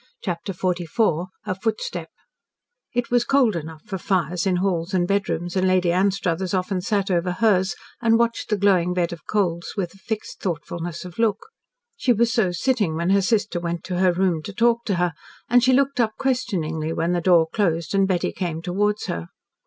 [0.23, 2.07] CHAPTER XLIV A FOOTSTEP
[2.95, 7.11] It was cold enough for fires in halls and bedrooms, and Lady Anstruthers often sat
[7.11, 11.45] over hers and watched the glowing bed of coals with a fixed thoughtfulness of look.
[11.97, 15.13] She was so sitting when her sister went to her room to talk to her,
[15.47, 19.27] and she looked up questioningly when the door closed and Betty came towards her.